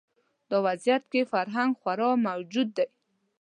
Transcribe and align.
دا 0.49 0.57
وضعیت 0.67 1.03
کې 1.11 1.21
فرهنګ 1.31 1.71
خوار 1.79 2.01
موجود 2.27 2.67
دی 2.77 2.85